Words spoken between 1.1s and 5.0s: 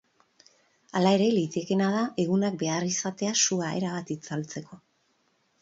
ere, litekeena da egunak behar izatea sua erabat itzaltzeko.